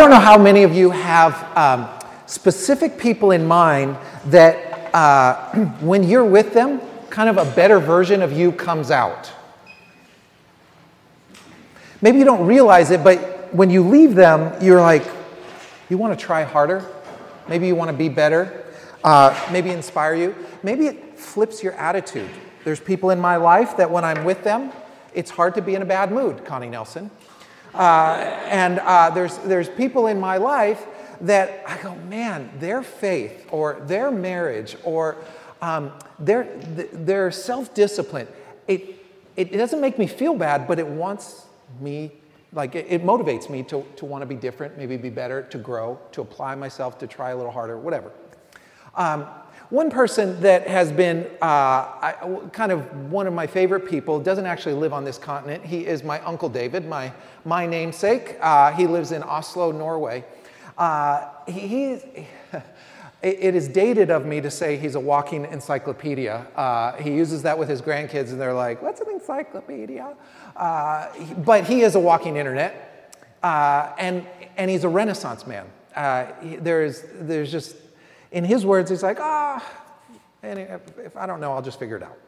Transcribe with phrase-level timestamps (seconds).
[0.00, 1.86] don't know how many of you have um,
[2.24, 6.80] specific people in mind that uh, when you're with them,
[7.10, 9.30] kind of a better version of you comes out.
[12.00, 15.04] Maybe you don't realize it, but when you leave them, you're like,
[15.90, 16.82] you want to try harder?
[17.46, 18.64] Maybe you want to be better?
[19.04, 20.34] Uh, maybe inspire you?
[20.62, 22.30] Maybe it flips your attitude.
[22.64, 24.72] There's people in my life that when I'm with them,
[25.12, 27.10] it's hard to be in a bad mood, Connie Nelson.
[27.74, 28.16] Uh,
[28.48, 30.86] and uh, there's, there's people in my life
[31.20, 35.16] that I go, man, their faith or their marriage or
[35.62, 36.44] um, their,
[36.92, 38.26] their self discipline,
[38.66, 38.96] it,
[39.36, 41.46] it doesn't make me feel bad, but it wants
[41.80, 42.12] me,
[42.52, 45.58] like, it, it motivates me to, to want to be different, maybe be better, to
[45.58, 48.10] grow, to apply myself, to try a little harder, whatever.
[48.94, 49.26] Um,
[49.70, 52.14] one person that has been uh, I,
[52.52, 55.64] kind of one of my favorite people doesn't actually live on this continent.
[55.64, 57.12] He is my Uncle David, my,
[57.44, 58.36] my namesake.
[58.40, 60.24] Uh, he lives in Oslo, Norway.
[60.76, 62.26] Uh, he, he
[63.22, 66.48] it is dated of me to say he's a walking encyclopedia.
[66.56, 70.16] Uh, he uses that with his grandkids, and they're like, What's an encyclopedia?
[70.56, 71.08] Uh,
[71.44, 73.14] but he is a walking internet,
[73.44, 75.66] uh, and, and he's a renaissance man.
[76.42, 77.76] He, there's, there's just
[78.32, 79.64] in his words, he's like, ah,
[80.42, 82.18] if, I don't know, I'll just figure it out.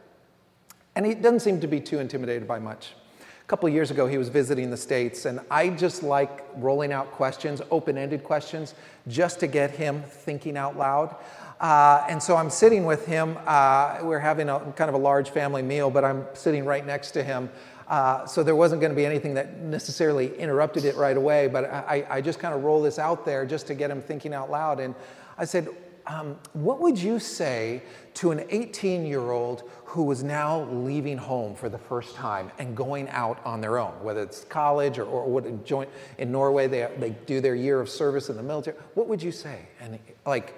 [0.95, 2.93] And he doesn't seem to be too intimidated by much.
[3.19, 7.11] A couple years ago, he was visiting the States, and I just like rolling out
[7.11, 8.73] questions, open ended questions,
[9.07, 11.15] just to get him thinking out loud.
[11.59, 13.37] Uh, and so I'm sitting with him.
[13.45, 17.11] Uh, we're having a kind of a large family meal, but I'm sitting right next
[17.11, 17.49] to him.
[17.87, 21.65] Uh, so there wasn't going to be anything that necessarily interrupted it right away, but
[21.65, 24.49] I, I just kind of roll this out there just to get him thinking out
[24.49, 24.79] loud.
[24.79, 24.95] And
[25.37, 25.67] I said,
[26.05, 27.81] um, what would you say
[28.15, 32.75] to an 18 year old who is now leaving home for the first time and
[32.75, 35.87] going out on their own, whether it's college or, or what join
[36.17, 38.75] in Norway, they, they do their year of service in the military?
[38.95, 39.67] What would you say?
[39.79, 40.55] And like,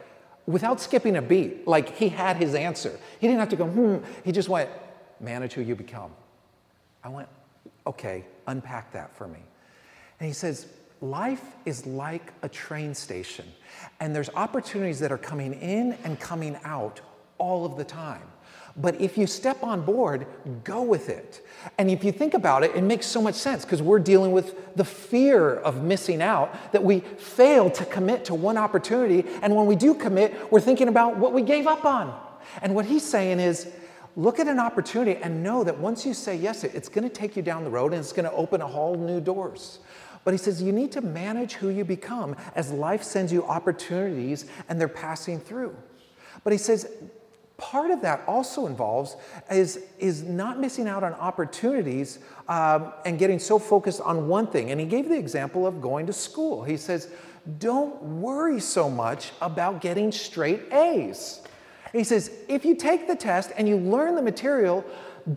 [0.48, 2.98] without skipping a beat, like he had his answer.
[3.20, 3.98] He didn't have to go, hmm.
[4.24, 4.70] He just went,
[5.20, 6.12] manage who you become.
[7.04, 7.30] I went,
[7.86, 9.40] okay, unpack that for me.
[10.20, 10.68] And he says,
[11.02, 13.46] life is like a train station,
[14.00, 17.02] and there's opportunities that are coming in and coming out
[17.38, 18.22] all of the time.
[18.78, 20.28] But if you step on board,
[20.66, 21.46] go with it.
[21.78, 24.76] And if you think about it, it makes so much sense because we're dealing with
[24.76, 29.26] the fear of missing out that we fail to commit to one opportunity.
[29.42, 32.14] And when we do commit, we're thinking about what we gave up on.
[32.62, 33.72] And what he's saying is,
[34.18, 37.38] look at an opportunity and know that once you say yes, it's going to take
[37.38, 39.80] you down the road and it's going to open a whole new doors.
[40.26, 44.48] But he says you need to manage who you become as life sends you opportunities
[44.68, 45.74] and they're passing through.
[46.44, 46.90] But he says
[47.58, 49.16] part of that also involves
[49.50, 52.20] is, is not missing out on opportunities
[52.50, 54.72] um, and getting so focused on one thing.
[54.72, 56.64] And he gave the example of going to school.
[56.64, 57.10] He says,
[57.60, 61.44] don't worry so much about getting straight A's.
[61.94, 64.84] he says, if you take the test and you learn the material,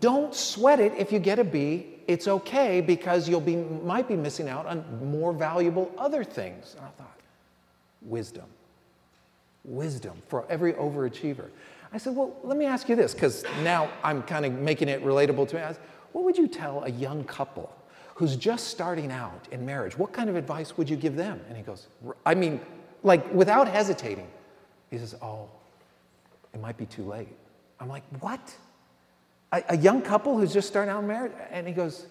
[0.01, 4.17] don't sweat it if you get a B it's okay because you'll be might be
[4.17, 4.83] missing out on
[5.13, 6.75] more valuable other things.
[6.77, 7.21] And I thought,
[8.03, 8.47] wisdom.
[9.65, 11.51] Wisdom for every overachiever.
[11.93, 15.05] I said, well, let me ask you this, because now I'm kind of making it
[15.05, 15.63] relatable to me.
[15.63, 15.79] Said,
[16.13, 17.73] what would you tell a young couple
[18.15, 19.97] who's just starting out in marriage?
[19.97, 21.41] What kind of advice would you give them?
[21.49, 21.87] And he goes,
[22.27, 22.61] I mean,
[23.03, 24.29] like without hesitating,
[24.91, 25.49] he says, oh,
[26.55, 27.29] it might be too late.
[27.81, 28.55] I'm like, what?
[29.53, 31.33] A, young couple who's just starting out in marriage.
[31.51, 32.07] and he goes,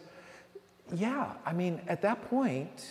[0.93, 2.85] Yeah, I mean, at that point,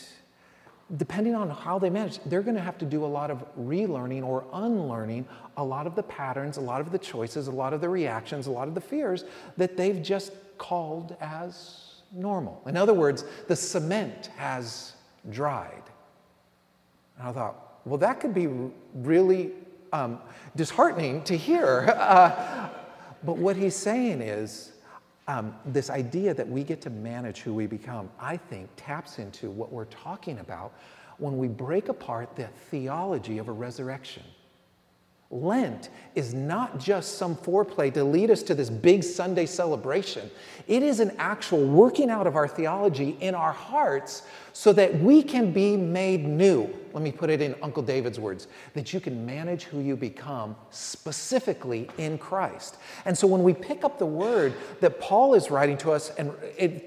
[0.97, 4.25] depending on how they manage, they're going to have to do a lot of relearning
[4.25, 7.81] or unlearning a lot of the patterns, a lot of the choices, a lot of
[7.81, 9.25] the reactions, a lot of the fears
[9.57, 12.63] that they've just called as normal.
[12.67, 14.93] In other words, the cement has
[15.31, 15.83] dried.
[17.19, 18.49] And I thought, well, that could be
[18.95, 19.53] really
[19.93, 20.21] um,
[20.55, 21.95] disheartening to hear.
[22.07, 22.69] Uh,
[23.25, 24.73] but what he's saying is
[25.29, 29.51] um, this idea that we get to manage who we become, I think, taps into
[29.51, 30.73] what we're talking about
[31.19, 34.23] when we break apart the theology of a resurrection.
[35.31, 40.31] Lent is not just some foreplay to lead us to this big Sunday celebration.
[40.69, 44.23] It is an actual working out of our theology in our hearts
[44.57, 46.67] so that we can be made new.
[46.95, 50.57] Let me put it in Uncle David's words that you can manage who you become
[50.71, 52.79] specifically in Christ.
[53.05, 56.33] And so when we pick up the word that Paul is writing to us and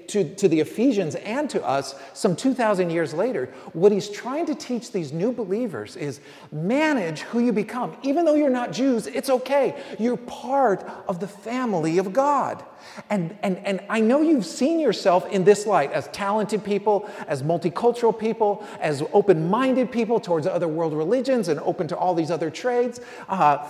[0.08, 4.56] to, to the Ephesians and to us some 2,000 years later, what he's trying to
[4.56, 6.20] teach these new believers is
[6.50, 7.96] manage who you become.
[8.02, 9.80] Even though you're not Jews, it's okay.
[9.96, 12.64] You're part of the family of God.
[13.08, 17.42] And, and, and I know you've seen yourself in this light as talented people, as
[17.42, 22.30] multicultural people, as open minded people towards other world religions and open to all these
[22.30, 23.00] other trades.
[23.28, 23.66] Uh,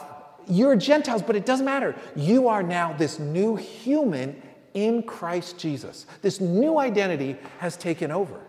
[0.49, 1.95] you're Gentiles, but it doesn't matter.
[2.17, 4.41] You are now this new human
[4.75, 6.07] in Christ Jesus.
[6.23, 8.41] This new identity has taken over.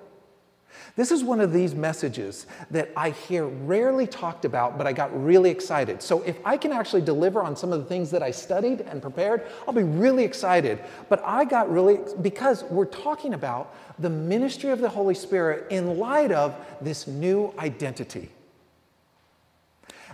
[0.96, 5.10] This is one of these messages that I hear rarely talked about, but I got
[5.24, 6.02] really excited.
[6.02, 9.02] So, if I can actually deliver on some of the things that I studied and
[9.02, 10.80] prepared, I'll be really excited.
[11.08, 15.98] But I got really, because we're talking about the ministry of the Holy Spirit in
[15.98, 18.30] light of this new identity.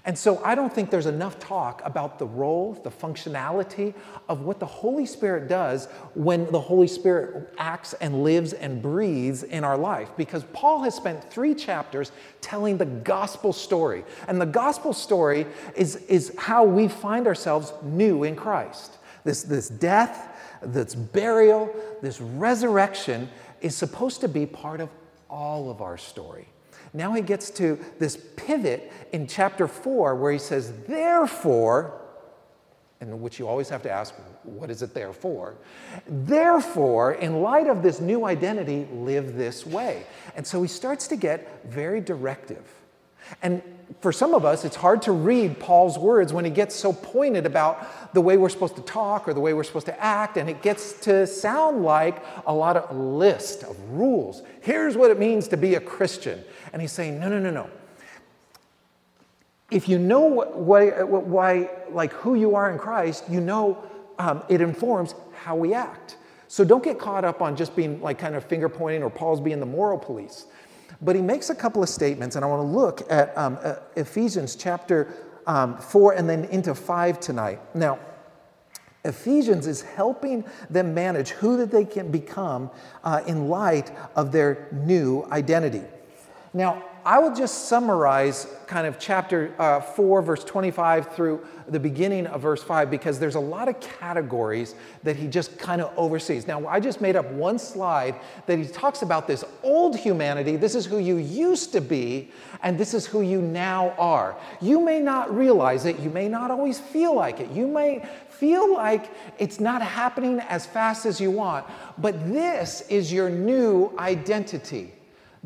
[0.07, 3.93] And so I don't think there's enough talk about the role, the functionality
[4.29, 9.43] of what the Holy Spirit does when the Holy Spirit acts and lives and breathes
[9.43, 10.09] in our life.
[10.15, 14.05] Because Paul has spent three chapters telling the gospel story.
[14.29, 15.45] And the gospel story
[15.75, 18.99] is, is how we find ourselves new in Christ.
[19.25, 23.27] This, this death, this burial, this resurrection
[23.59, 24.89] is supposed to be part of
[25.29, 26.47] all of our story.
[26.93, 32.01] Now he gets to this pivot in chapter 4 where he says, Therefore,
[32.99, 34.13] and which you always have to ask,
[34.43, 35.55] what is it there for?
[36.07, 40.05] Therefore, in light of this new identity, live this way.
[40.35, 42.63] And so he starts to get very directive.
[43.41, 43.61] And
[44.01, 47.45] for some of us, it's hard to read Paul's words when he gets so pointed
[47.45, 50.49] about the way we're supposed to talk or the way we're supposed to act, and
[50.49, 54.43] it gets to sound like a lot of a list of rules.
[54.61, 56.43] Here's what it means to be a Christian.
[56.73, 57.69] And he's saying, no, no, no, no.
[59.71, 63.83] If you know why, why like who you are in Christ, you know
[64.19, 66.17] um, it informs how we act.
[66.47, 69.41] So don't get caught up on just being like kind of finger pointing or Paul's
[69.41, 70.45] being the moral police.
[71.01, 73.75] But he makes a couple of statements, and I want to look at um, uh,
[73.95, 75.13] Ephesians chapter
[75.45, 77.59] um, 4 and then into 5 tonight.
[77.75, 77.99] Now,
[79.05, 82.69] Ephesians is helping them manage who that they can become
[83.03, 85.83] uh, in light of their new identity.
[86.53, 92.27] Now, I will just summarize kind of chapter uh, 4, verse 25 through the beginning
[92.27, 96.47] of verse 5 because there's a lot of categories that he just kind of oversees.
[96.47, 98.15] Now, I just made up one slide
[98.45, 100.57] that he talks about this old humanity.
[100.57, 102.29] This is who you used to be,
[102.61, 104.35] and this is who you now are.
[104.59, 108.73] You may not realize it, you may not always feel like it, you may feel
[108.73, 111.65] like it's not happening as fast as you want,
[111.99, 114.91] but this is your new identity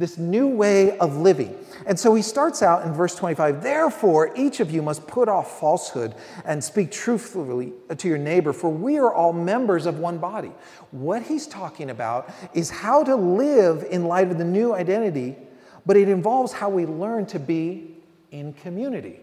[0.01, 1.55] this new way of living.
[1.85, 5.59] And so he starts out in verse 25 Therefore, each of you must put off
[5.59, 10.51] falsehood and speak truthfully to your neighbor, for we are all members of one body.
[10.91, 15.37] What he's talking about is how to live in light of the new identity,
[15.85, 17.95] but it involves how we learn to be
[18.31, 19.19] in community.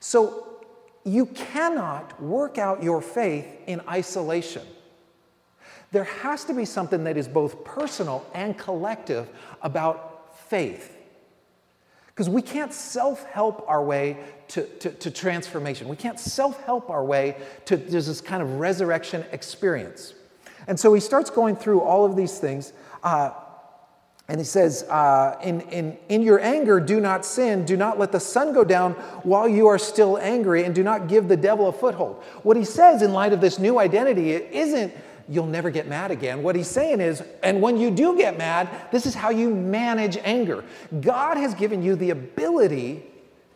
[0.00, 0.60] So
[1.04, 4.62] you cannot work out your faith in isolation.
[5.92, 9.28] There has to be something that is both personal and collective
[9.60, 10.96] about faith.
[12.06, 14.18] Because we can't self help our way
[14.48, 15.88] to, to, to, transformation.
[15.88, 17.36] We can't self help our way
[17.66, 20.14] to there's this kind of resurrection experience.
[20.66, 22.72] And so he starts going through all of these things.
[23.02, 23.32] Uh,
[24.28, 27.64] and he says, uh, in, in, in your anger, do not sin.
[27.64, 28.92] Do not let the sun go down
[29.24, 32.22] while you are still angry, and do not give the devil a foothold.
[32.42, 34.94] What he says in light of this new identity isn't
[35.28, 36.42] you'll never get mad again.
[36.42, 40.16] What he's saying is, and when you do get mad, this is how you manage
[40.18, 40.64] anger.
[41.00, 43.04] God has given you the ability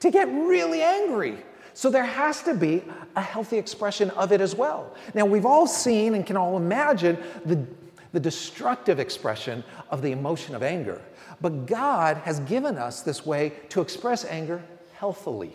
[0.00, 1.38] to get really angry.
[1.74, 2.82] So there has to be
[3.16, 4.94] a healthy expression of it as well.
[5.14, 7.66] Now, we've all seen and can all imagine the,
[8.12, 11.02] the destructive expression of the emotion of anger.
[11.40, 14.62] But God has given us this way to express anger
[14.94, 15.54] healthily.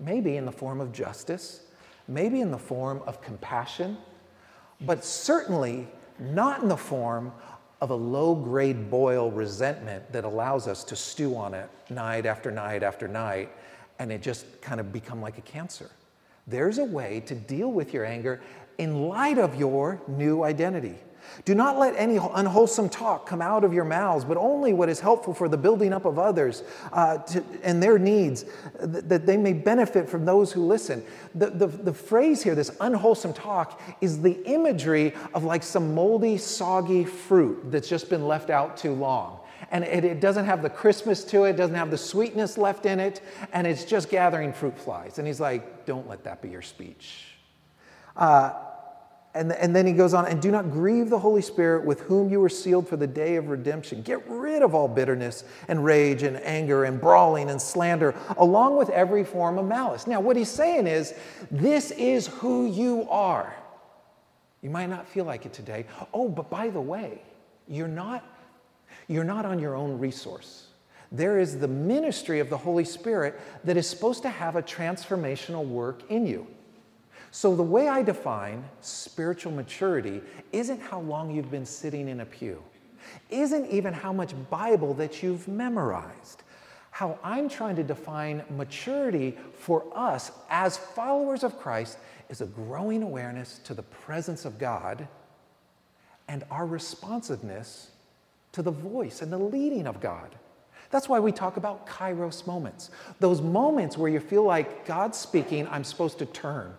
[0.00, 1.60] Maybe in the form of justice,
[2.08, 3.96] maybe in the form of compassion,
[4.86, 7.32] but certainly not in the form
[7.80, 12.50] of a low grade boil resentment that allows us to stew on it night after
[12.50, 13.50] night after night
[13.98, 15.90] and it just kind of become like a cancer.
[16.46, 18.40] There's a way to deal with your anger
[18.78, 20.96] in light of your new identity.
[21.44, 25.00] Do not let any unwholesome talk come out of your mouths, but only what is
[25.00, 26.62] helpful for the building up of others
[26.92, 28.44] uh, to, and their needs,
[28.80, 31.02] th- that they may benefit from those who listen.
[31.34, 36.38] The, the, the phrase here, this unwholesome talk, is the imagery of like some moldy,
[36.38, 39.40] soggy fruit that's just been left out too long.
[39.70, 43.00] And it, it doesn't have the crispness to it, doesn't have the sweetness left in
[43.00, 43.22] it,
[43.52, 45.18] and it's just gathering fruit flies.
[45.18, 47.24] And he's like, don't let that be your speech.
[48.16, 48.52] Uh,
[49.34, 52.28] and, and then he goes on, and do not grieve the Holy Spirit with whom
[52.28, 54.02] you were sealed for the day of redemption.
[54.02, 58.90] Get rid of all bitterness and rage and anger and brawling and slander, along with
[58.90, 60.06] every form of malice.
[60.06, 61.14] Now, what he's saying is,
[61.50, 63.56] this is who you are.
[64.60, 65.86] You might not feel like it today.
[66.12, 67.22] Oh, but by the way,
[67.66, 68.24] you're not,
[69.08, 70.66] you're not on your own resource.
[71.10, 75.66] There is the ministry of the Holy Spirit that is supposed to have a transformational
[75.66, 76.46] work in you.
[77.34, 80.20] So, the way I define spiritual maturity
[80.52, 82.62] isn't how long you've been sitting in a pew,
[83.30, 86.42] isn't even how much Bible that you've memorized.
[86.90, 91.96] How I'm trying to define maturity for us as followers of Christ
[92.28, 95.08] is a growing awareness to the presence of God
[96.28, 97.92] and our responsiveness
[98.52, 100.36] to the voice and the leading of God.
[100.90, 102.90] That's why we talk about kairos moments.
[103.20, 106.74] Those moments where you feel like God's speaking, I'm supposed to turn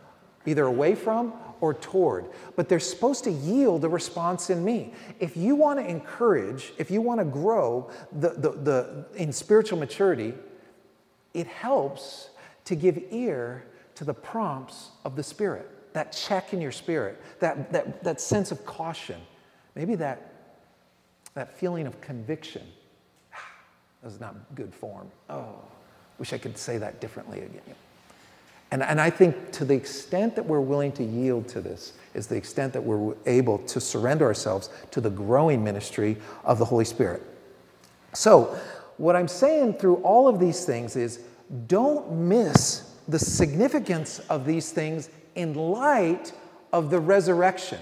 [0.46, 4.94] either away from or toward, but they're supposed to yield a response in me.
[5.20, 9.80] If you want to encourage, if you want to grow the, the, the, in spiritual
[9.80, 10.34] maturity,
[11.34, 12.30] it helps
[12.66, 17.72] to give ear to the prompts of the Spirit, that check in your spirit, that,
[17.72, 19.22] that, that sense of caution,
[19.76, 20.34] maybe that,
[21.36, 22.64] that feeling of conviction.
[24.02, 25.10] That was not good form.
[25.30, 25.56] Oh,
[26.20, 27.76] wish I could say that differently again.
[28.74, 32.26] And, and I think to the extent that we're willing to yield to this is
[32.26, 36.84] the extent that we're able to surrender ourselves to the growing ministry of the Holy
[36.84, 37.22] Spirit.
[38.14, 38.58] So,
[38.98, 41.20] what I'm saying through all of these things is
[41.68, 46.34] don't miss the significance of these things in light
[46.72, 47.80] of the resurrection.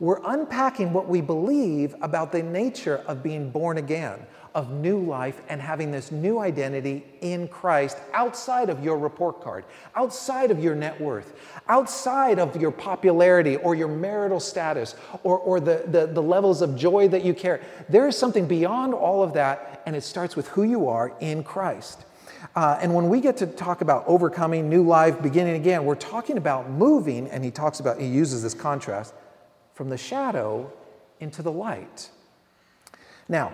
[0.00, 5.40] We're unpacking what we believe about the nature of being born again, of new life
[5.48, 10.74] and having this new identity in Christ outside of your report card, outside of your
[10.74, 11.34] net worth,
[11.68, 16.76] outside of your popularity or your marital status or, or the, the, the levels of
[16.76, 17.60] joy that you carry.
[17.88, 21.42] There is something beyond all of that, and it starts with who you are in
[21.42, 22.04] Christ.
[22.54, 26.36] Uh, and when we get to talk about overcoming new life, beginning again, we're talking
[26.36, 29.14] about moving, and he talks about, he uses this contrast
[29.74, 30.72] from the shadow
[31.20, 32.08] into the light.
[33.28, 33.52] Now,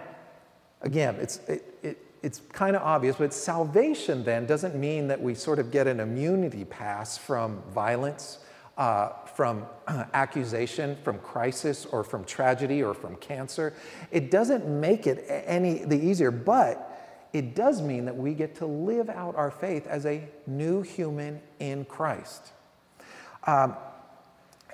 [0.83, 5.35] Again, it's, it, it, it's kind of obvious, but salvation then doesn't mean that we
[5.35, 8.39] sort of get an immunity pass from violence,
[8.79, 13.75] uh, from uh, accusation, from crisis, or from tragedy, or from cancer.
[14.11, 16.87] It doesn't make it any the easier, but
[17.35, 21.41] it does mean that we get to live out our faith as a new human
[21.59, 22.53] in Christ.
[23.47, 23.77] Um,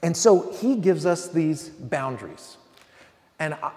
[0.07, 2.59] and so he gives us these boundaries.
[3.41, 3.71] And uh,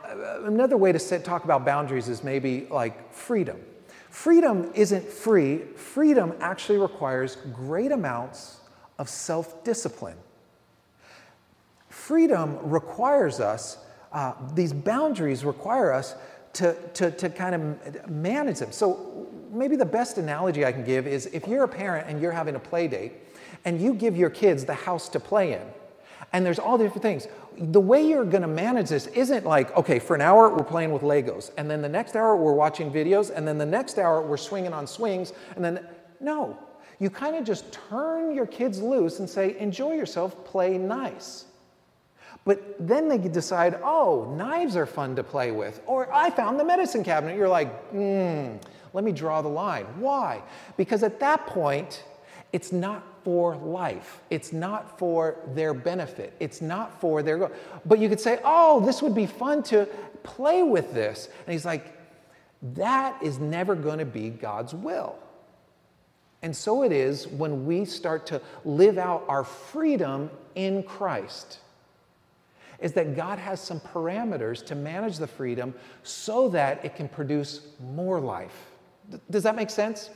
[0.43, 3.59] another way to talk about boundaries is maybe like freedom.
[4.12, 8.59] Freedom isn't free, freedom actually requires great amounts
[9.00, 10.17] of self discipline.
[11.89, 13.79] Freedom requires us,
[14.13, 16.13] uh, these boundaries require us
[16.53, 18.71] to, to, to kind of manage them.
[18.71, 22.31] So, maybe the best analogy I can give is if you're a parent and you're
[22.31, 23.13] having a play date
[23.65, 25.63] and you give your kids the house to play in,
[26.33, 27.27] and there's all different things
[27.59, 30.91] the way you're going to manage this isn't like, okay, for an hour we're playing
[30.91, 34.21] with Legos, and then the next hour we're watching videos, and then the next hour
[34.21, 35.85] we're swinging on swings, and then,
[36.21, 36.57] no.
[36.99, 41.45] You kind of just turn your kids loose and say, enjoy yourself, play nice.
[42.45, 45.81] But then they decide, oh, knives are fun to play with.
[45.85, 47.38] Or I found the medicine cabinet.
[47.38, 48.55] You're like, hmm,
[48.93, 49.85] let me draw the line.
[49.99, 50.41] Why?
[50.75, 52.03] Because at that point,
[52.51, 54.21] it's not for life.
[54.29, 56.33] It's not for their benefit.
[56.39, 57.51] It's not for their goal.
[57.85, 59.88] But you could say, oh, this would be fun to
[60.23, 61.29] play with this.
[61.45, 61.93] And he's like,
[62.75, 65.15] that is never going to be God's will.
[66.41, 71.59] And so it is when we start to live out our freedom in Christ.
[72.79, 75.73] Is that God has some parameters to manage the freedom
[76.03, 77.61] so that it can produce
[77.93, 78.67] more life.
[79.29, 80.11] Does that make sense?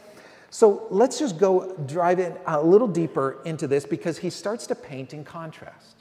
[0.53, 4.75] So let's just go drive in a little deeper into this because he starts to
[4.75, 5.95] paint in contrast.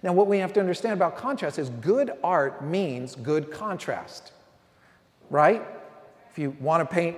[0.00, 4.30] Now, what we have to understand about contrast is good art means good contrast,
[5.28, 5.60] right?
[6.30, 7.16] If you want to paint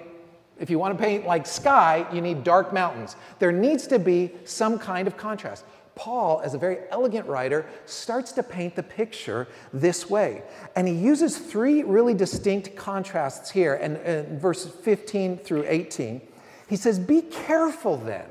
[0.58, 3.16] if you want to paint like sky, you need dark mountains.
[3.38, 5.66] There needs to be some kind of contrast.
[5.94, 10.42] Paul, as a very elegant writer, starts to paint the picture this way.
[10.74, 16.20] And he uses three really distinct contrasts here, and verses 15 through 18.
[16.68, 18.26] He says, Be careful then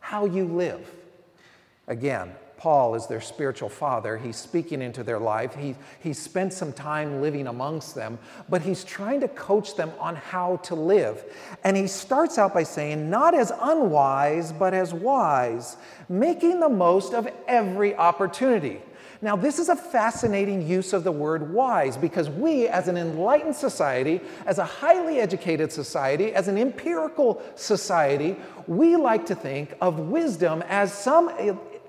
[0.00, 0.90] how you live.
[1.86, 4.16] Again, Paul is their spiritual father.
[4.16, 5.54] He's speaking into their life.
[5.54, 8.18] He, he's spent some time living amongst them,
[8.48, 11.22] but he's trying to coach them on how to live.
[11.62, 15.76] And he starts out by saying, not as unwise, but as wise,
[16.08, 18.80] making the most of every opportunity.
[19.20, 23.56] Now, this is a fascinating use of the word wise because we, as an enlightened
[23.56, 29.98] society, as a highly educated society, as an empirical society, we like to think of
[29.98, 31.28] wisdom as some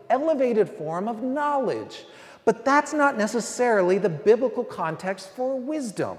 [0.10, 2.06] elevated form of knowledge.
[2.46, 6.18] But that's not necessarily the biblical context for wisdom.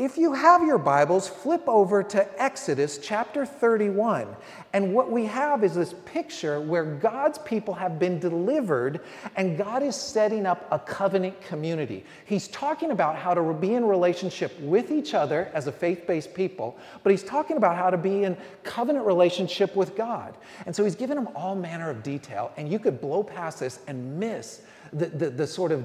[0.00, 4.34] If you have your Bibles, flip over to Exodus chapter 31.
[4.72, 9.02] And what we have is this picture where God's people have been delivered
[9.36, 12.06] and God is setting up a covenant community.
[12.24, 16.32] He's talking about how to be in relationship with each other as a faith based
[16.32, 20.34] people, but he's talking about how to be in covenant relationship with God.
[20.64, 23.80] And so he's given them all manner of detail, and you could blow past this
[23.86, 24.62] and miss
[24.94, 25.84] the, the, the sort of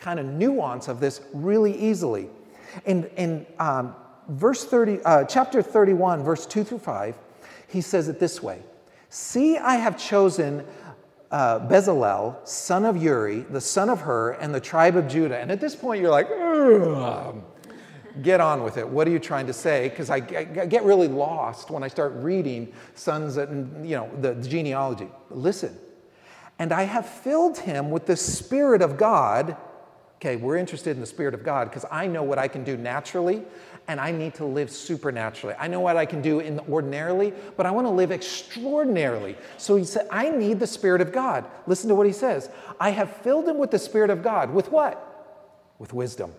[0.00, 2.28] kind of nuance of this really easily.
[2.84, 3.94] In, in um,
[4.28, 7.16] verse 30, uh, chapter 31, verse 2 through 5,
[7.68, 8.62] he says it this way
[9.08, 10.66] See, I have chosen
[11.30, 15.38] uh, Bezalel, son of Uri, the son of Hur, and the tribe of Judah.
[15.38, 16.28] And at this point, you're like,
[18.22, 18.88] get on with it.
[18.88, 19.88] What are you trying to say?
[19.88, 24.34] Because I, I, get really lost when I start reading sons and, you know, the,
[24.34, 25.08] the genealogy.
[25.30, 25.76] Listen.
[26.58, 29.56] And I have filled him with the Spirit of God
[30.24, 32.78] Okay, we're interested in the Spirit of God because I know what I can do
[32.78, 33.42] naturally
[33.88, 35.54] and I need to live supernaturally.
[35.58, 39.36] I know what I can do in the ordinarily, but I want to live extraordinarily.
[39.58, 41.44] So he said, I need the Spirit of God.
[41.66, 42.48] Listen to what he says.
[42.80, 44.48] I have filled him with the Spirit of God.
[44.48, 45.76] With what?
[45.78, 46.32] With wisdom,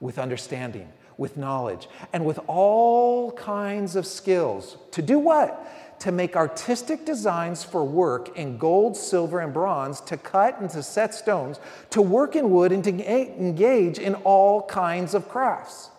[0.00, 4.76] with understanding, with knowledge, and with all kinds of skills.
[4.90, 5.64] To do what?
[6.02, 10.82] To make artistic designs for work in gold, silver, and bronze, to cut and to
[10.82, 15.90] set stones, to work in wood, and to engage in all kinds of crafts.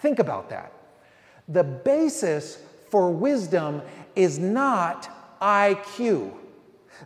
[0.00, 0.70] Think about that.
[1.48, 2.58] The basis
[2.90, 3.80] for wisdom
[4.14, 5.08] is not
[5.40, 6.34] IQ.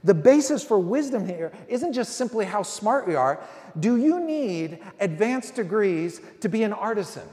[0.02, 3.38] The basis for wisdom here isn't just simply how smart we are.
[3.78, 7.28] Do you need advanced degrees to be an artisan?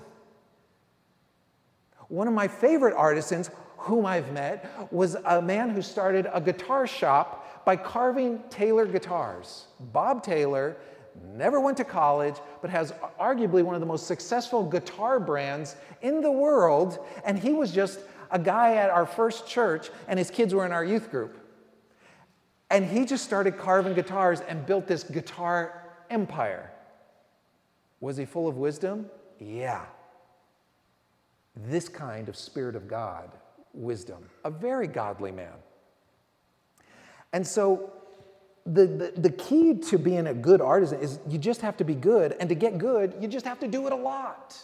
[2.09, 6.85] One of my favorite artisans whom I've met was a man who started a guitar
[6.85, 9.65] shop by carving Taylor guitars.
[9.79, 10.77] Bob Taylor
[11.35, 16.21] never went to college, but has arguably one of the most successful guitar brands in
[16.21, 16.99] the world.
[17.23, 17.99] And he was just
[18.31, 21.37] a guy at our first church, and his kids were in our youth group.
[22.69, 26.71] And he just started carving guitars and built this guitar empire.
[27.99, 29.09] Was he full of wisdom?
[29.39, 29.85] Yeah.
[31.55, 33.31] This kind of Spirit of God
[33.73, 35.53] wisdom, a very godly man.
[37.33, 37.93] And so
[38.65, 41.95] the, the, the, key to being a good artisan is you just have to be
[41.95, 42.35] good.
[42.39, 44.57] And to get good, you just have to do it a lot,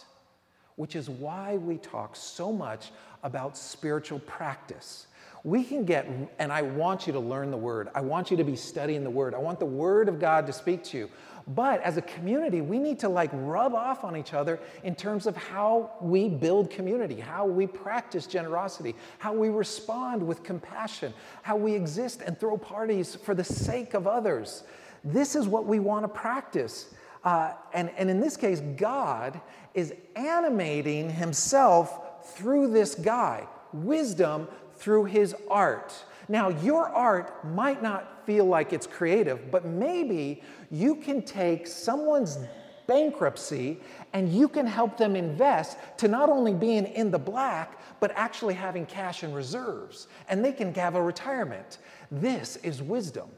[0.76, 2.90] which is why we talk so much
[3.22, 5.06] about spiritual practice.
[5.44, 7.88] We can get, and I want you to learn the word.
[7.94, 9.34] I want you to be studying the word.
[9.34, 11.10] I want the word of God to speak to you.
[11.48, 15.26] But as a community, we need to like rub off on each other in terms
[15.26, 21.54] of how we build community, how we practice generosity, how we respond with compassion, how
[21.56, 24.64] we exist and throw parties for the sake of others.
[25.04, 26.92] This is what we want to practice.
[27.22, 29.40] Uh, and, and in this case, God
[29.72, 35.94] is animating himself through this guy, wisdom through his art.
[36.28, 42.38] Now, your art might not feel like it's creative, but maybe you can take someone's
[42.86, 43.80] bankruptcy
[44.12, 48.54] and you can help them invest to not only being in the black, but actually
[48.54, 51.78] having cash and reserves, and they can have a retirement.
[52.10, 53.28] This is wisdom.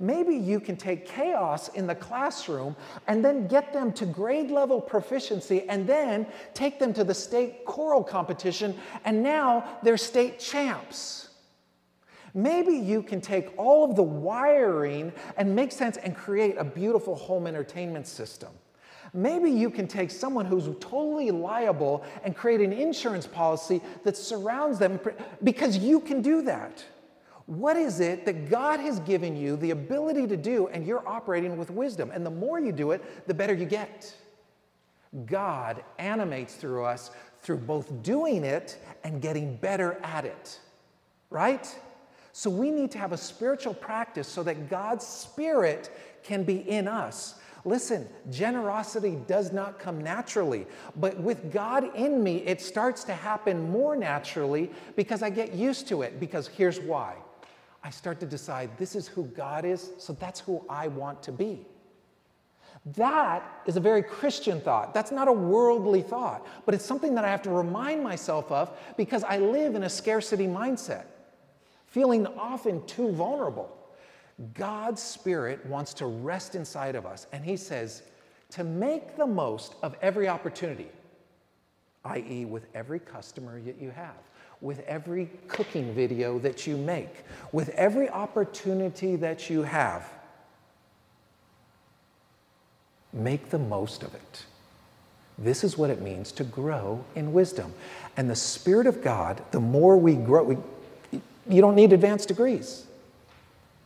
[0.00, 4.80] Maybe you can take chaos in the classroom and then get them to grade level
[4.80, 11.27] proficiency and then take them to the state choral competition, and now they're state champs.
[12.38, 17.16] Maybe you can take all of the wiring and make sense and create a beautiful
[17.16, 18.50] home entertainment system.
[19.12, 24.78] Maybe you can take someone who's totally liable and create an insurance policy that surrounds
[24.78, 25.00] them
[25.42, 26.84] because you can do that.
[27.46, 31.56] What is it that God has given you the ability to do and you're operating
[31.56, 32.12] with wisdom?
[32.14, 34.14] And the more you do it, the better you get.
[35.26, 37.10] God animates through us
[37.42, 40.60] through both doing it and getting better at it,
[41.30, 41.76] right?
[42.38, 45.90] So we need to have a spiritual practice so that God's Spirit
[46.22, 47.34] can be in us.
[47.64, 53.68] Listen, generosity does not come naturally, but with God in me, it starts to happen
[53.72, 56.20] more naturally because I get used to it.
[56.20, 57.16] Because here's why
[57.82, 61.32] I start to decide this is who God is, so that's who I want to
[61.32, 61.66] be.
[62.94, 64.94] That is a very Christian thought.
[64.94, 68.70] That's not a worldly thought, but it's something that I have to remind myself of
[68.96, 71.06] because I live in a scarcity mindset,
[71.90, 73.74] feeling often too vulnerable.
[74.54, 78.02] God's Spirit wants to rest inside of us, and He says
[78.50, 80.88] to make the most of every opportunity,
[82.04, 84.16] i.e., with every customer that you have,
[84.60, 90.08] with every cooking video that you make, with every opportunity that you have.
[93.12, 94.44] Make the most of it.
[95.38, 97.72] This is what it means to grow in wisdom.
[98.16, 100.56] And the Spirit of God, the more we grow, we,
[101.48, 102.86] you don't need advanced degrees.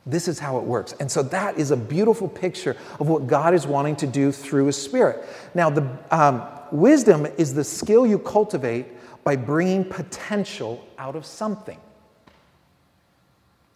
[0.05, 0.94] This is how it works.
[0.98, 4.66] And so that is a beautiful picture of what God is wanting to do through
[4.66, 5.25] His Spirit.
[5.55, 8.87] Now, the um, wisdom is the skill you cultivate
[9.22, 11.79] by bringing potential out of something.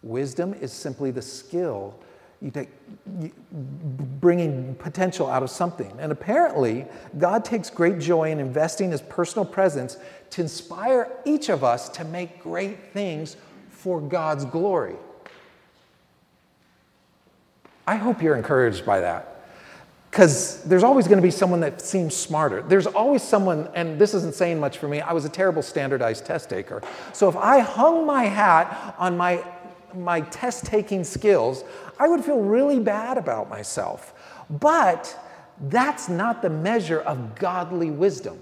[0.03, 1.97] Wisdom is simply the skill
[2.41, 2.69] you take
[3.19, 5.91] you, bringing potential out of something.
[5.99, 6.85] And apparently,
[7.17, 9.97] God takes great joy in investing his personal presence
[10.31, 13.37] to inspire each of us to make great things
[13.77, 14.95] for God's glory.
[17.85, 19.45] I hope you're encouraged by that.
[20.09, 22.63] Because there's always going to be someone that seems smarter.
[22.63, 26.25] There's always someone, and this isn't saying much for me, I was a terrible standardized
[26.25, 26.81] test taker.
[27.13, 29.43] So if I hung my hat on my,
[29.93, 31.63] my test taking skills,
[31.99, 34.13] I would feel really bad about myself.
[34.49, 35.15] But
[35.69, 38.39] that's not the measure of godly wisdom.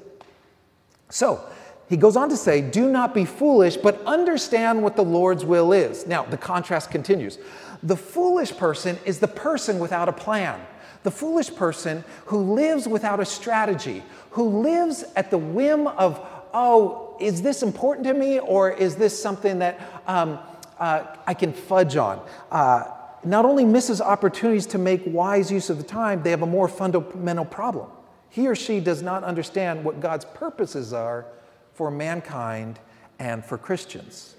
[1.10, 1.44] So,
[1.90, 5.72] he goes on to say, Do not be foolish, but understand what the Lord's will
[5.72, 6.08] is.
[6.08, 7.38] Now, the contrast continues.
[7.84, 10.60] The foolish person is the person without a plan.
[11.04, 16.20] The foolish person who lives without a strategy, who lives at the whim of,
[16.54, 20.40] oh, is this important to me or is this something that um,
[20.80, 22.26] uh, I can fudge on?
[22.52, 22.86] Uh,
[23.24, 26.68] not only misses opportunities to make wise use of the time, they have a more
[26.68, 27.90] fundamental problem.
[28.30, 31.28] He or she does not understand what God's purposes are
[31.76, 32.80] for mankind
[33.20, 34.36] and for Christians.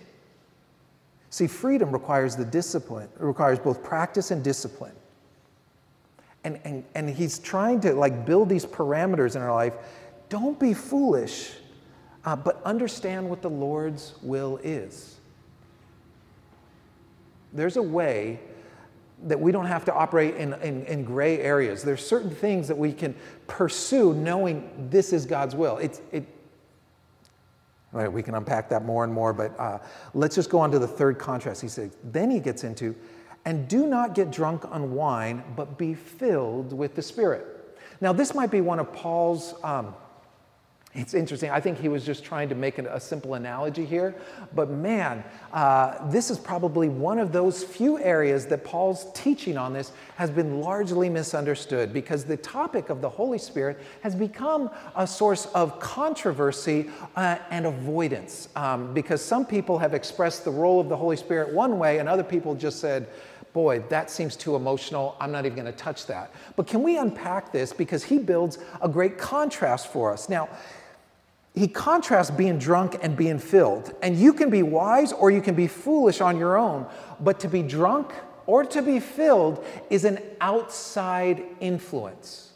[1.31, 4.94] See, freedom requires the discipline, it requires both practice and discipline.
[6.44, 9.75] And, and, and he's trying to like build these parameters in our life.
[10.29, 11.53] Don't be foolish,
[12.25, 15.16] uh, but understand what the Lord's will is.
[17.53, 18.40] There's a way
[19.25, 21.83] that we don't have to operate in, in, in, gray areas.
[21.83, 23.14] There's certain things that we can
[23.46, 25.79] pursue knowing this is God's will.
[25.79, 26.27] It's, it,
[27.92, 29.79] We can unpack that more and more, but uh,
[30.12, 31.62] let's just go on to the third contrast.
[31.62, 32.94] He says, then he gets into,
[33.44, 37.79] and do not get drunk on wine, but be filled with the Spirit.
[38.01, 39.94] Now, this might be one of Paul's um,
[40.96, 41.50] it's interesting.
[41.50, 44.14] I think he was just trying to make a simple analogy here.
[44.54, 49.74] But man, uh, this is probably one of those few areas that Paul's teaching on
[49.74, 55.06] this has been largely misunderstood because the topic of the Holy Spirit has become a
[55.06, 58.48] source of controversy uh, and avoidance.
[58.56, 62.09] Um, because some people have expressed the role of the Holy Spirit one way, and
[62.09, 63.09] other people just said,
[63.52, 65.16] boy, that seems too emotional.
[65.18, 66.30] I'm not even going to touch that.
[66.56, 67.72] But can we unpack this?
[67.72, 70.28] Because he builds a great contrast for us.
[70.28, 70.50] Now,
[71.56, 73.94] he contrasts being drunk and being filled.
[74.02, 76.86] And you can be wise or you can be foolish on your own.
[77.18, 78.12] But to be drunk
[78.44, 82.52] or to be filled is an outside influence.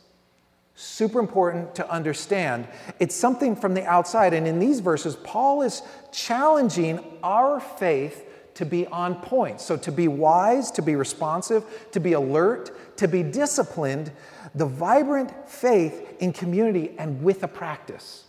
[0.74, 2.68] Super important to understand.
[2.98, 4.34] It's something from the outside.
[4.34, 5.80] And in these verses, Paul is
[6.12, 9.62] challenging our faith to be on point.
[9.62, 14.12] So, to be wise, to be responsive, to be alert, to be disciplined,
[14.54, 18.24] the vibrant faith in community and with a practice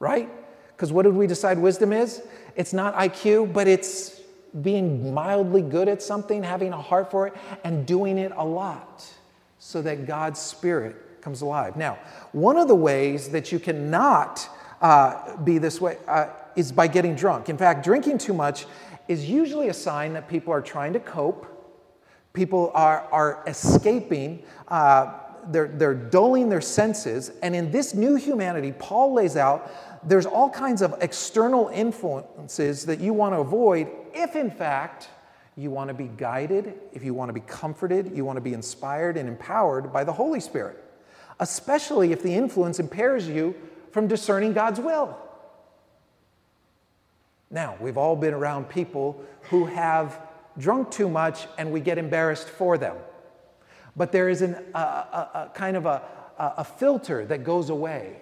[0.00, 0.28] right?
[0.68, 2.22] Because what did we decide wisdom is?
[2.56, 4.20] It's not IQ, but it's
[4.62, 9.06] being mildly good at something, having a heart for it, and doing it a lot
[9.60, 11.76] so that God's Spirit comes alive.
[11.76, 11.98] Now,
[12.32, 14.48] one of the ways that you cannot
[14.80, 17.48] uh, be this way uh, is by getting drunk.
[17.48, 18.66] In fact, drinking too much
[19.06, 21.46] is usually a sign that people are trying to cope,
[22.32, 24.42] people are, are escaping.
[24.68, 25.12] Uh,
[25.48, 27.32] they're, they're dulling their senses.
[27.42, 29.70] And in this new humanity, Paul lays out
[30.02, 35.08] there's all kinds of external influences that you want to avoid if, in fact,
[35.56, 38.54] you want to be guided, if you want to be comforted, you want to be
[38.54, 40.82] inspired and empowered by the Holy Spirit,
[41.38, 43.54] especially if the influence impairs you
[43.90, 45.18] from discerning God's will.
[47.50, 50.20] Now, we've all been around people who have
[50.56, 52.96] drunk too much and we get embarrassed for them.
[53.96, 56.02] But there is an, a, a, kind of a,
[56.38, 58.16] a filter that goes away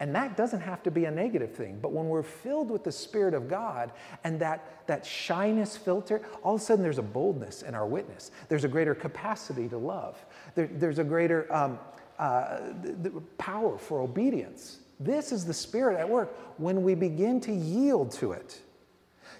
[0.00, 1.78] And that doesn't have to be a negative thing.
[1.80, 3.92] But when we're filled with the Spirit of God
[4.24, 8.30] and that, that shyness filter, all of a sudden there's a boldness in our witness.
[8.48, 10.24] There's a greater capacity to love.
[10.54, 11.78] There, there's a greater um,
[12.18, 14.80] uh, the, the power for obedience.
[14.98, 18.60] This is the Spirit at work when we begin to yield to it.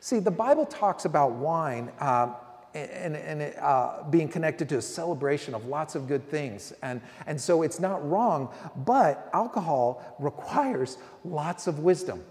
[0.00, 1.90] See, the Bible talks about wine.
[1.98, 2.32] Uh,
[2.74, 6.72] and, and it, uh, being connected to a celebration of lots of good things.
[6.82, 12.22] And, and so it's not wrong, but alcohol requires lots of wisdom.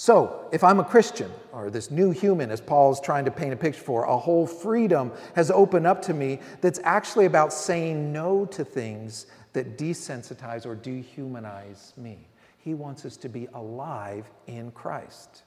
[0.00, 3.56] So, if I'm a Christian, or this new human, as Paul's trying to paint a
[3.56, 8.46] picture for, a whole freedom has opened up to me that's actually about saying no
[8.46, 12.28] to things that desensitize or dehumanize me.
[12.58, 15.42] He wants us to be alive in Christ.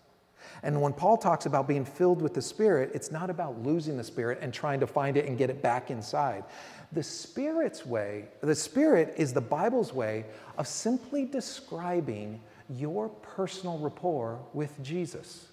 [0.63, 4.04] And when Paul talks about being filled with the Spirit, it's not about losing the
[4.04, 6.43] Spirit and trying to find it and get it back inside.
[6.91, 10.25] The Spirit's way, the Spirit is the Bible's way
[10.58, 15.47] of simply describing your personal rapport with Jesus.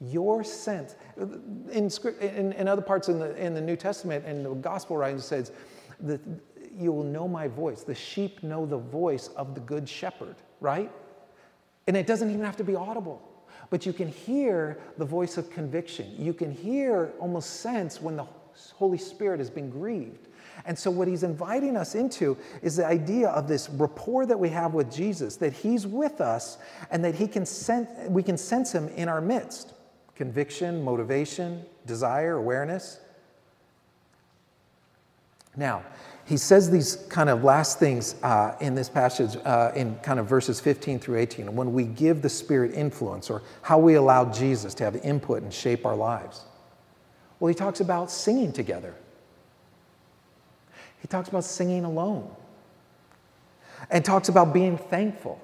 [0.00, 0.94] Your sense.
[1.70, 5.24] In, in, in other parts in the, in the New Testament and the gospel writings,
[5.24, 5.52] it says,
[6.00, 6.20] that
[6.78, 7.82] you will know my voice.
[7.82, 10.90] The sheep know the voice of the good shepherd, right?
[11.86, 13.20] And it doesn't even have to be audible
[13.70, 16.12] but you can hear the voice of conviction.
[16.18, 18.26] You can hear, almost sense when the
[18.74, 20.26] Holy Spirit has been grieved.
[20.66, 24.50] And so, what he's inviting us into is the idea of this rapport that we
[24.50, 26.58] have with Jesus, that he's with us
[26.90, 29.72] and that he can sense, we can sense him in our midst
[30.16, 33.00] conviction, motivation, desire, awareness.
[35.56, 35.82] Now,
[36.30, 40.28] he says these kind of last things uh, in this passage uh, in kind of
[40.28, 44.72] verses 15 through 18 when we give the spirit influence or how we allow jesus
[44.72, 46.44] to have input and shape our lives.
[47.40, 48.94] Well he talks about singing together.
[51.02, 52.30] He talks about singing alone.
[53.90, 55.40] And talks about being thankful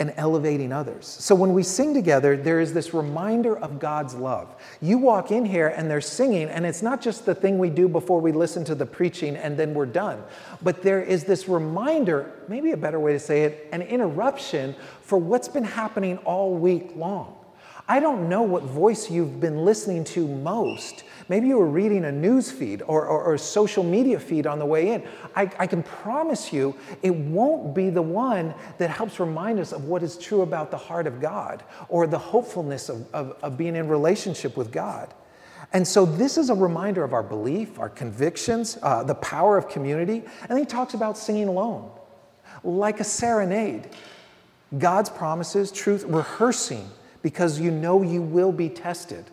[0.00, 1.06] and elevating others.
[1.06, 4.56] So when we sing together, there is this reminder of God's love.
[4.80, 7.86] You walk in here and they're singing, and it's not just the thing we do
[7.86, 10.22] before we listen to the preaching and then we're done,
[10.62, 15.18] but there is this reminder, maybe a better way to say it, an interruption for
[15.18, 17.36] what's been happening all week long.
[17.90, 22.10] I don't know what voice you've been listening to most Maybe you were reading a
[22.10, 25.04] news feed or, or, or social media feed on the way in.
[25.36, 29.84] I, I can promise you it won't be the one that helps remind us of
[29.84, 33.76] what is true about the heart of God or the hopefulness of, of, of being
[33.76, 35.14] in relationship with God.
[35.72, 39.68] And so, this is a reminder of our belief, our convictions, uh, the power of
[39.68, 40.24] community.
[40.48, 41.92] And he talks about singing alone,
[42.64, 43.88] like a serenade.
[44.76, 46.90] God's promises, truth, rehearsing
[47.22, 49.24] because you know you will be tested.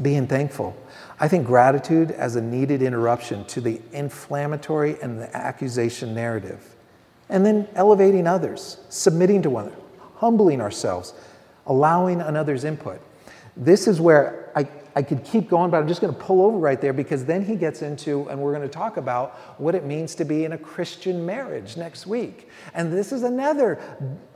[0.00, 0.76] being thankful.
[1.20, 6.76] I think gratitude as a needed interruption to the inflammatory and the accusation narrative.
[7.28, 9.72] And then elevating others, submitting to one
[10.16, 11.14] humbling ourselves,
[11.66, 13.00] allowing another's input.
[13.56, 16.58] This is where I, I could keep going, but I'm just going to pull over
[16.58, 19.84] right there because then he gets into, and we're going to talk about what it
[19.84, 22.48] means to be in a Christian marriage next week.
[22.74, 23.80] And this is another,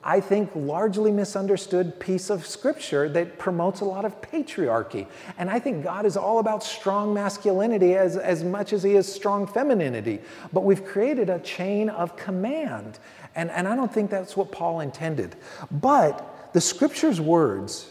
[0.04, 5.08] I think, largely misunderstood piece of scripture that promotes a lot of patriarchy.
[5.36, 9.12] And I think God is all about strong masculinity as, as much as he is
[9.12, 10.20] strong femininity.
[10.52, 13.00] But we've created a chain of command.
[13.34, 15.34] And, and I don't think that's what Paul intended.
[15.72, 17.90] But the scripture's words,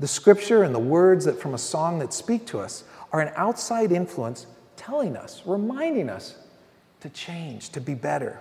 [0.00, 3.32] the scripture and the words that from a song that speak to us are an
[3.36, 6.36] outside influence telling us, reminding us
[7.00, 8.38] to change, to be better.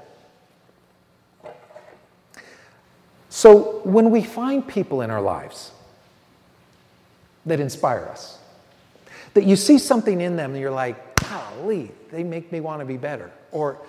[3.30, 5.72] So when we find people in our lives
[7.46, 8.40] that inspire us,
[9.34, 12.86] that you see something in them and you're like, golly, they make me want to
[12.86, 13.32] be better.
[13.52, 13.80] Or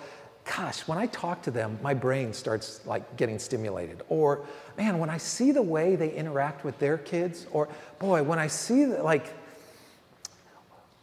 [0.57, 4.01] gosh, when I talk to them, my brain starts like getting stimulated.
[4.09, 4.45] Or,
[4.77, 8.47] man, when I see the way they interact with their kids, or boy, when I
[8.47, 9.33] see the, like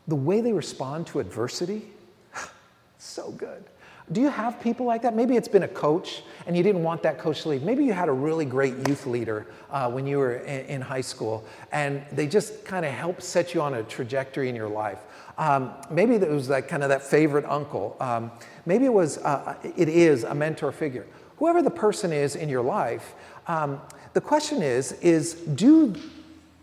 [0.08, 1.90] the way they respond to adversity,
[2.98, 3.64] so good.
[4.12, 5.16] Do you have people like that?
[5.16, 7.62] Maybe it's been a coach and you didn't want that coach to leave.
[7.64, 11.00] Maybe you had a really great youth leader uh, when you were in, in, high
[11.00, 15.00] school and they just kind of helped set you on a trajectory in your life.
[15.38, 17.96] Um, maybe it was like kind of that favorite uncle.
[18.00, 18.30] Um,
[18.64, 21.06] maybe it was, uh, it is a mentor figure.
[21.38, 23.14] Whoever the person is in your life,
[23.46, 23.80] um,
[24.14, 25.94] the question is, is do,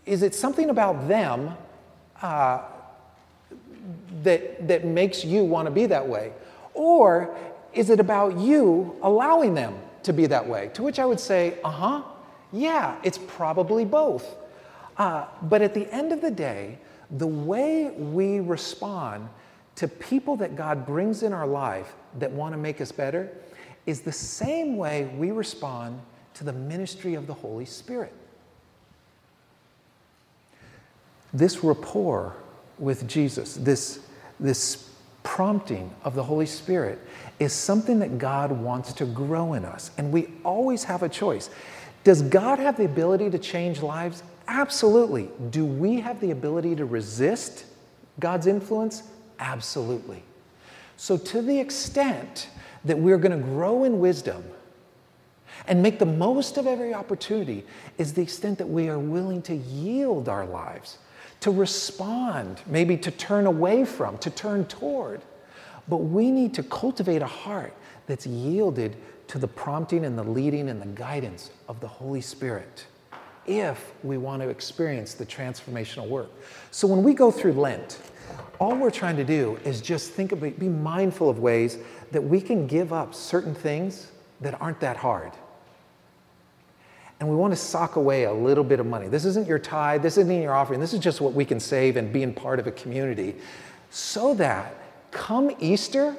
[0.06, 1.56] is it something about them
[2.20, 2.62] uh,
[4.24, 6.32] that, that makes you want to be that way?
[6.74, 7.36] Or
[7.72, 10.70] is it about you allowing them to be that way?
[10.74, 12.02] To which I would say, uh huh,
[12.52, 14.34] yeah, it's probably both.
[14.96, 16.78] Uh, but at the end of the day,
[17.10, 19.28] the way we respond
[19.76, 23.30] to people that God brings in our life that want to make us better
[23.86, 26.00] is the same way we respond
[26.34, 28.12] to the ministry of the Holy Spirit.
[31.32, 32.36] This rapport
[32.78, 34.00] with Jesus, this,
[34.38, 34.90] this
[35.22, 36.98] prompting of the Holy Spirit,
[37.38, 39.90] is something that God wants to grow in us.
[39.98, 41.50] And we always have a choice.
[42.04, 44.22] Does God have the ability to change lives?
[44.46, 45.30] Absolutely.
[45.50, 47.64] Do we have the ability to resist
[48.20, 49.02] God's influence?
[49.40, 50.22] Absolutely.
[50.96, 52.48] So, to the extent
[52.84, 54.44] that we're going to grow in wisdom
[55.66, 57.64] and make the most of every opportunity,
[57.96, 60.98] is the extent that we are willing to yield our lives,
[61.40, 65.22] to respond, maybe to turn away from, to turn toward.
[65.88, 67.74] But we need to cultivate a heart
[68.06, 68.96] that's yielded
[69.28, 72.86] to the prompting and the leading and the guidance of the Holy Spirit
[73.46, 76.30] if we want to experience the transformational work.
[76.70, 77.98] So when we go through Lent,
[78.58, 81.78] all we're trying to do is just think about, be mindful of ways
[82.12, 85.32] that we can give up certain things that aren't that hard.
[87.20, 89.08] And we want to sock away a little bit of money.
[89.08, 91.96] This isn't your tithe, this isn't your offering, this is just what we can save
[91.96, 93.36] and being part of a community
[93.90, 94.74] so that
[95.12, 96.16] come Easter,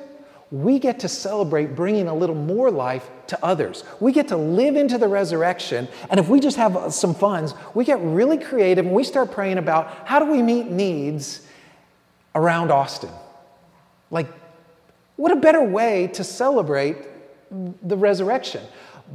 [0.51, 3.83] we get to celebrate bringing a little more life to others.
[3.99, 5.87] We get to live into the resurrection.
[6.09, 9.57] And if we just have some funds, we get really creative and we start praying
[9.57, 11.41] about how do we meet needs
[12.35, 13.09] around Austin?
[14.11, 14.27] Like,
[15.15, 16.97] what a better way to celebrate
[17.49, 18.61] the resurrection?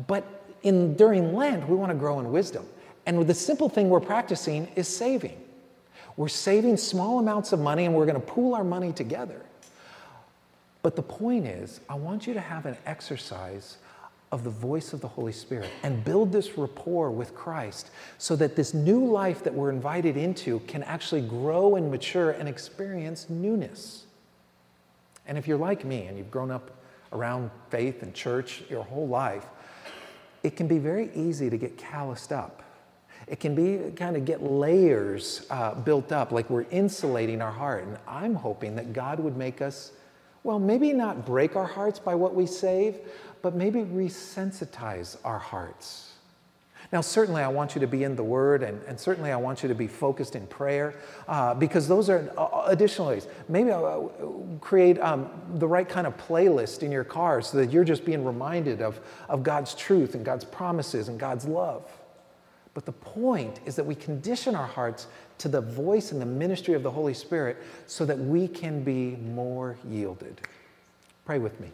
[0.07, 0.25] But
[0.63, 2.67] in, during Lent, we want to grow in wisdom.
[3.07, 5.41] And the simple thing we're practicing is saving.
[6.17, 9.43] We're saving small amounts of money and we're going to pool our money together.
[10.83, 13.79] But the point is, I want you to have an exercise
[14.33, 18.55] of the voice of the Holy Spirit and build this rapport with Christ so that
[18.55, 24.05] this new life that we're invited into can actually grow and mature and experience newness.
[25.27, 26.71] And if you're like me and you've grown up
[27.13, 29.47] around faith and church your whole life,
[30.43, 32.63] it can be very easy to get calloused up.
[33.27, 37.85] It can be kind of get layers uh, built up, like we're insulating our heart.
[37.85, 39.93] And I'm hoping that God would make us
[40.43, 42.99] well, maybe not break our hearts by what we save,
[43.43, 46.07] but maybe resensitize our hearts.
[46.93, 49.63] Now, certainly, I want you to be in the Word, and, and certainly, I want
[49.63, 50.95] you to be focused in prayer,
[51.29, 53.29] uh, because those are uh, additional ways.
[53.49, 57.71] Maybe I'll uh, create um, the right kind of playlist in your car so that
[57.71, 58.99] you're just being reminded of,
[59.29, 61.85] of God's truth and God's promises and God's love.
[62.75, 65.07] But the point is that we condition our hearts
[65.41, 69.17] to the voice and the ministry of the Holy Spirit so that we can be
[69.17, 70.39] more yielded.
[71.25, 71.69] Pray with me.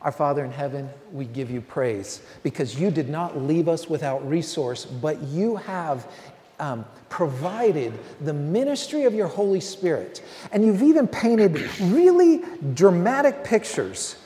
[0.00, 4.26] Our Father in heaven, we give you praise because you did not leave us without
[4.28, 6.06] resource, but you have
[6.60, 10.22] um, provided the ministry of your Holy Spirit.
[10.52, 12.42] And you've even painted really
[12.74, 14.16] dramatic pictures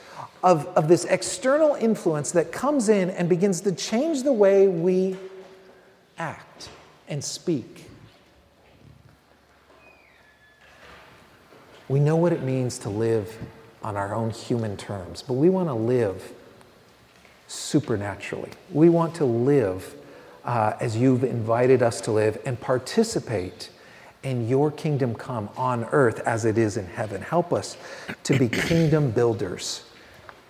[0.43, 5.17] of, of this external influence that comes in and begins to change the way we
[6.19, 6.69] act
[7.09, 7.87] and speak.
[11.89, 13.37] We know what it means to live
[13.83, 16.33] on our own human terms, but we want to live
[17.47, 18.51] supernaturally.
[18.73, 19.95] We want to live
[20.45, 23.71] uh, as you've invited us to live and participate
[24.23, 27.23] in your kingdom come on earth as it is in heaven.
[27.23, 27.77] Help us
[28.25, 29.85] to be kingdom builders.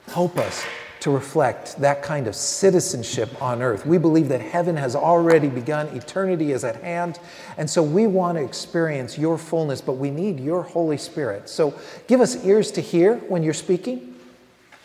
[0.09, 0.65] Help us
[1.01, 3.87] to reflect that kind of citizenship on earth.
[3.87, 7.21] We believe that heaven has already begun, eternity is at hand,
[7.57, 11.49] and so we want to experience your fullness, but we need your Holy Spirit.
[11.49, 14.17] So give us ears to hear when you're speaking,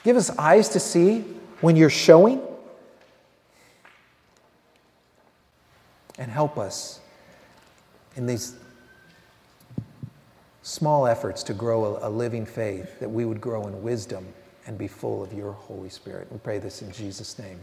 [0.03, 1.21] give us eyes to see
[1.61, 2.41] when you're showing,
[6.19, 6.99] and help us
[8.15, 8.55] in these
[10.61, 14.27] small efforts to grow a, living faith, that we would grow in wisdom
[14.65, 16.27] and be full of your Holy Spirit.
[16.31, 17.59] We pray this in Jesus' name.